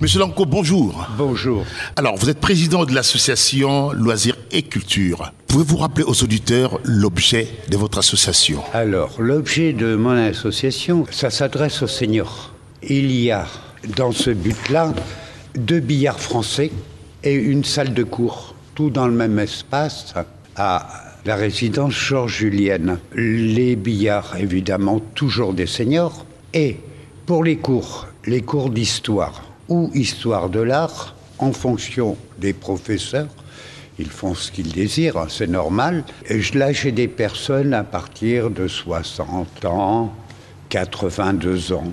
[0.00, 1.06] Monsieur Lanco, bonjour.
[1.18, 1.66] Bonjour.
[1.94, 5.30] Alors, vous êtes président de l'association Loisirs et Culture.
[5.46, 8.62] Pouvez-vous rappeler aux auditeurs l'objet de votre association?
[8.72, 12.54] Alors, l'objet de mon association, ça s'adresse aux seniors.
[12.82, 13.46] Il y a,
[13.94, 14.94] dans ce but-là,
[15.54, 16.72] deux billards français
[17.22, 20.14] et une salle de cours, tout dans le même espace,
[20.56, 20.88] à
[21.26, 22.98] la résidence Georges Julienne.
[23.14, 26.24] Les billards, évidemment, toujours des seniors.
[26.54, 26.78] Et
[27.26, 33.28] pour les cours, les cours d'histoire ou histoire de l'art, en fonction des professeurs,
[33.98, 36.04] ils font ce qu'ils désirent, c'est normal.
[36.28, 40.12] Et là, j'ai des personnes à partir de 60 ans,
[40.68, 41.92] 82 ans.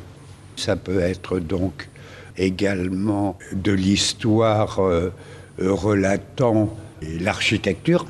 [0.55, 1.87] Ça peut être donc
[2.37, 5.11] également de l'histoire euh,
[5.59, 6.75] relatant
[7.19, 8.05] l'architecture,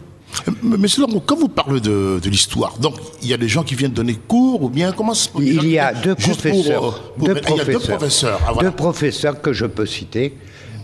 [0.61, 3.91] Monsieur quand vous parlez de, de l'histoire, donc il y a des gens qui viennent
[3.91, 7.79] donner cours ou bien comment se Il y a deux professeurs, pour, pour, deux, professeurs,
[7.79, 8.69] deux professeurs, ah, voilà.
[8.69, 10.33] deux professeurs que je peux citer.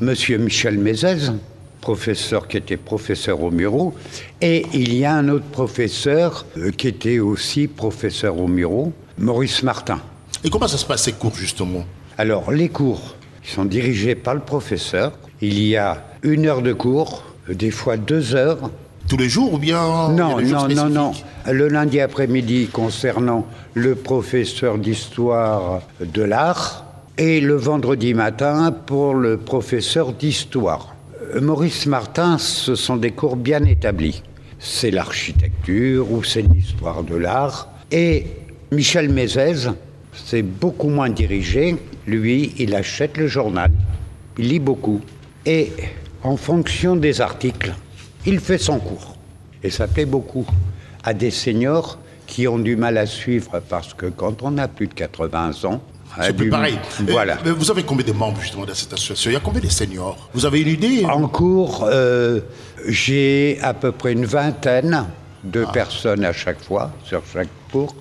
[0.01, 1.31] Monsieur Michel Mézès,
[1.79, 3.93] professeur qui était professeur au Muro,
[4.41, 9.63] et il y a un autre professeur euh, qui était aussi professeur au Muro, Maurice
[9.63, 9.99] Martin.
[10.43, 11.85] Et comment ça se passe ces cours justement?
[12.17, 15.13] Alors les cours sont dirigés par le professeur.
[15.41, 18.69] Il y a une heure de cours, des fois deux heures,
[19.13, 21.11] tous les jours ou bien Non, non, non, non.
[21.45, 26.83] Le lundi après-midi concernant le professeur d'histoire de l'art
[27.19, 30.95] et le vendredi matin pour le professeur d'histoire.
[31.35, 34.23] Euh, Maurice Martin, ce sont des cours bien établis.
[34.57, 37.67] C'est l'architecture ou c'est l'histoire de l'art.
[37.91, 38.25] Et
[38.71, 39.69] Michel Mézès,
[40.25, 41.77] c'est beaucoup moins dirigé.
[42.07, 43.71] Lui, il achète le journal,
[44.39, 45.01] il lit beaucoup.
[45.45, 45.71] Et
[46.23, 47.75] en fonction des articles,
[48.25, 49.15] il fait son cours.
[49.63, 50.45] Et ça plaît beaucoup
[51.03, 54.87] à des seniors qui ont du mal à suivre parce que quand on a plus
[54.87, 55.81] de 80 ans,
[56.21, 56.77] c'est plus pareil.
[57.07, 57.37] Voilà.
[57.43, 59.31] Mais vous avez combien de membres justement dans cette association?
[59.31, 60.29] Il y a combien de seniors?
[60.33, 61.05] Vous avez une idée?
[61.05, 62.41] En cours, euh,
[62.87, 65.05] j'ai à peu près une vingtaine
[65.43, 65.71] de ah.
[65.71, 67.95] personnes à chaque fois, sur chaque cours.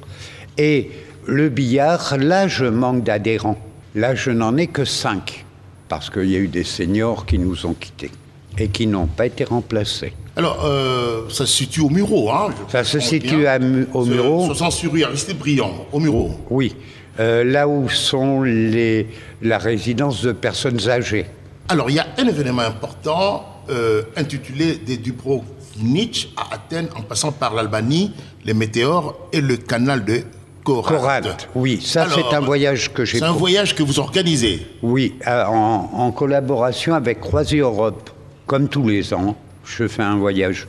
[0.58, 0.90] Et
[1.26, 3.58] le billard, là, je manque d'adhérents.
[3.94, 5.44] Là, je n'en ai que cinq,
[5.88, 8.10] parce qu'il y a eu des seniors qui nous ont quittés
[8.58, 10.12] et qui n'ont pas été remplacés.
[10.36, 13.46] Alors, euh, ça se situe au Muro, hein Ça se situe
[13.92, 14.46] au Muro.
[14.46, 16.30] 60 sur rue Aristide Briand, au Muro.
[16.48, 16.74] Oui,
[17.20, 19.08] euh, là où sont les,
[19.42, 21.26] la résidence de personnes âgées.
[21.68, 27.32] Alors, il y a un événement important euh, intitulé des Dubrovnik à Athènes, en passant
[27.32, 28.12] par l'Albanie,
[28.44, 30.22] les météores et le canal de
[30.64, 31.48] Corinthe.
[31.56, 33.18] oui, ça c'est un voyage que j'ai.
[33.18, 34.66] C'est un voyage que vous organisez.
[34.82, 38.10] Oui, en, en collaboration avec Croisière Europe
[38.46, 40.66] comme tous les ans, je fais un voyage.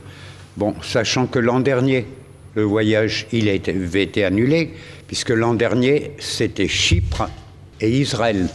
[0.56, 2.06] Bon, sachant que l'an dernier,
[2.54, 4.74] le voyage il avait été annulé,
[5.06, 7.28] puisque l'an dernier, c'était Chypre
[7.80, 8.48] et Israël.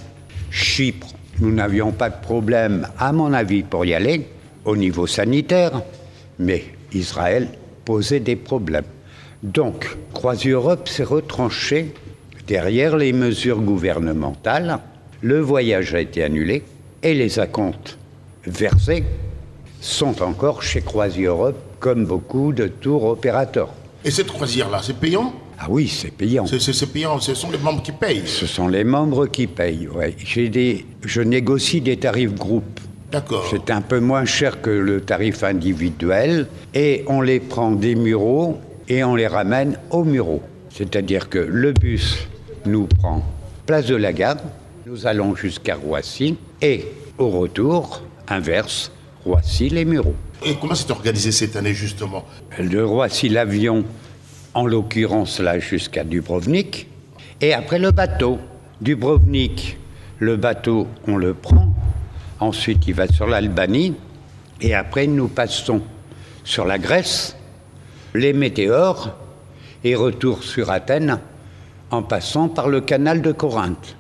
[0.50, 1.08] Chypre,
[1.40, 4.26] nous n'avions pas de problème, à mon avis, pour y aller,
[4.66, 5.82] au niveau sanitaire,
[6.38, 6.64] mais
[6.94, 7.50] Israël
[7.86, 8.86] posait des problèmes.
[9.44, 11.94] Donc, Croisi-Europe s'est retranché
[12.48, 14.80] derrière les mesures gouvernementales.
[15.22, 16.64] Le voyage a été annulé
[17.04, 17.98] et les acomptes
[18.46, 19.04] versés
[19.82, 23.70] sont encore chez Croisi-Europe, comme beaucoup de tours opérateurs.
[24.04, 25.34] Et cette croisière-là, c'est payant?
[25.60, 26.46] Ah oui, c'est payant.
[26.48, 30.50] C'est payant, ce sont les membres qui payent Ce sont les membres qui payent, oui.
[30.50, 30.86] Des...
[31.04, 32.80] Je négocie des tarifs groupes.
[33.12, 33.46] D'accord.
[33.50, 38.60] C'est un peu moins cher que le tarif individuel, et on les prend des mureaux
[38.88, 40.42] et on les ramène aux mureaux.
[40.70, 42.28] C'est-à-dire que le bus
[42.66, 43.24] nous prend
[43.66, 44.38] place de la gare,
[44.86, 46.86] nous allons jusqu'à Roissy, et
[47.18, 48.92] au retour, inverse,
[50.46, 52.26] Et comment s'est organisé cette année justement?
[52.58, 53.84] De Roissy l'avion,
[54.54, 56.88] en l'occurrence là jusqu'à Dubrovnik,
[57.42, 58.40] et après le bateau.
[58.82, 59.78] Dubrovnik,
[60.20, 61.74] le bateau, on le prend,
[62.40, 63.96] ensuite il va sur l'Albanie,
[64.62, 65.82] et après nous passons
[66.44, 67.36] sur la Grèce,
[68.14, 69.16] les météores,
[69.84, 71.20] et retour sur Athènes
[71.92, 73.96] en passant par le canal de Corinthe.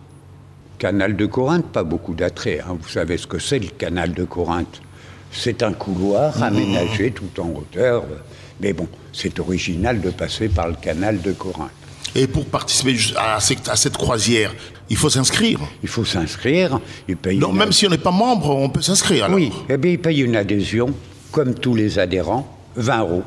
[0.78, 2.60] Canal de Corinthe, pas beaucoup d'attrait.
[2.62, 2.78] Hein.
[2.82, 4.82] Vous savez ce que c'est le canal de Corinthe?
[5.32, 6.44] C'est un couloir mmh.
[6.44, 8.04] aménagé tout en hauteur.
[8.62, 11.72] Mais bon, c'est original de passer par le canal de Corinthe.
[12.16, 14.54] Et pour participer à cette, croisière,
[14.90, 16.80] il faut s'inscrire Il faut s'inscrire.
[17.08, 20.22] Donc même si on n'est pas membre, on peut s'inscrire Oui, eh bien il paye
[20.22, 20.88] une adhésion,
[21.32, 23.24] comme tous les adhérents, 20 euros.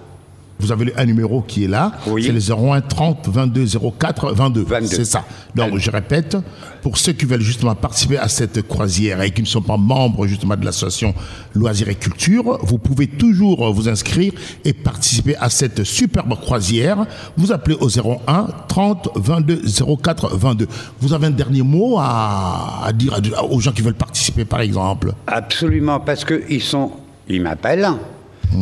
[0.62, 1.93] Vous avez un numéro qui est là.
[2.06, 2.25] Oui.
[2.25, 3.67] C'est le 01 30 22
[3.99, 4.62] 04 22.
[4.62, 4.87] 22.
[4.87, 5.25] C'est ça.
[5.55, 6.37] Donc, je répète,
[6.81, 10.26] pour ceux qui veulent justement participer à cette croisière et qui ne sont pas membres
[10.26, 11.14] justement de l'association
[11.55, 14.32] Loisirs et Culture, vous pouvez toujours vous inscrire
[14.64, 17.05] et participer à cette superbe croisière.
[17.37, 19.62] Vous appelez au 01 30 22
[20.03, 20.69] 04 22.
[21.00, 23.20] Vous avez un dernier mot à, à dire
[23.50, 25.12] aux gens qui veulent participer, par exemple?
[25.26, 26.93] Absolument, parce qu'ils sont,
[27.29, 27.88] ils m'appellent,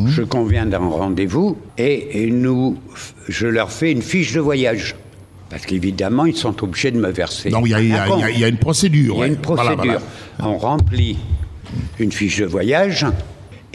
[0.07, 2.79] je conviens d'un rendez-vous et, et nous,
[3.29, 4.95] je leur fais une fiche de voyage.
[5.49, 7.51] Parce qu'évidemment, ils sont obligés de me verser.
[7.51, 9.17] Donc, il y a, y y y une procédure.
[9.17, 10.01] Il y a une Voilà, procédure.
[10.39, 10.53] voilà.
[10.55, 11.19] On remplit
[11.99, 13.05] une fiche de voyage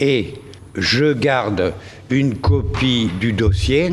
[0.00, 0.34] et
[0.74, 1.74] je garde
[2.08, 3.92] une copie du dossier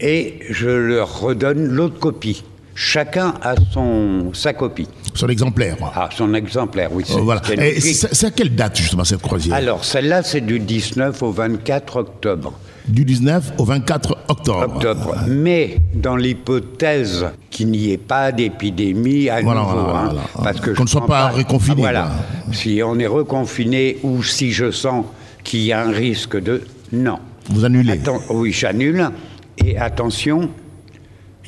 [0.00, 2.44] et je leur redonne l'autre copie.
[2.80, 4.86] Chacun a son, sa copie.
[5.12, 5.76] Son exemplaire.
[5.96, 7.02] Ah, son exemplaire, oui.
[7.04, 7.42] c'est- Oh, voilà.
[7.44, 9.56] c'est Et c'est à quelle date justement cette croisière?
[9.56, 12.52] Alors, celle-là, c'est du 19 au 24 octobre.
[12.86, 14.76] Du 19 au 24 octobre.
[14.76, 15.16] octobre.
[15.26, 20.70] Mais dans l'hypothèse qu'il n'y ait pas d'épidémie à Voilà, nouveau, voilà, hein, parce que
[20.70, 22.10] Qu'on ne soit pas reconfiné, Ah, voilà.
[22.44, 22.54] quoi.
[22.54, 25.04] Si on est reconfiné ou si je sens
[25.42, 27.18] qu'il y a un risque de non.
[27.50, 27.94] Vous annulez.
[27.94, 29.10] Atten- oui, j'annule.
[29.58, 30.48] Et attention,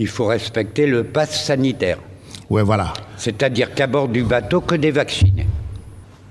[0.01, 1.99] il faut respecter le pass sanitaire.
[2.49, 2.93] Ouais, voilà.
[3.17, 5.47] C'est-à-dire qu'à bord du bateau, que des vaccinés.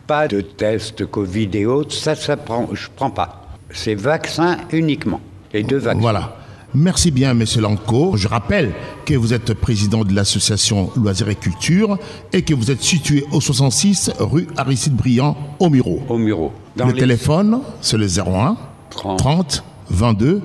[0.07, 3.48] Pas de tests Covid et autres, ça, ça prend, je prends pas.
[3.71, 5.21] C'est vaccin uniquement.
[5.54, 6.00] Les deux vaccins.
[6.01, 6.36] Voilà.
[6.74, 8.16] Merci bien, Monsieur Lanco.
[8.18, 8.71] Je rappelle
[9.06, 11.98] que vous êtes président de l'association Loisirs et Culture
[12.33, 16.01] et que vous êtes situé au 66 rue Aristide Briand, au Muro.
[16.10, 16.51] Au Muro.
[16.75, 18.56] Dans Le les- téléphone, c'est le 01
[18.89, 19.19] 30.
[19.19, 20.42] 30 22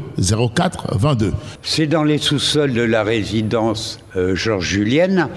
[0.54, 1.32] 04 22.
[1.62, 5.28] C'est dans les sous-sols de la résidence euh, Georges Julienne,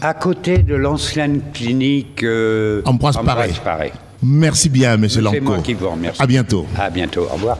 [0.00, 3.18] à côté de l'ancienne clinique euh, Ambroise
[3.64, 3.92] Paré.
[4.22, 5.52] Merci bien, Monsieur C'est Lanco.
[5.52, 6.20] moi qui vous remercie.
[6.20, 6.66] À bientôt.
[6.76, 7.22] À bientôt.
[7.30, 7.56] Au revoir.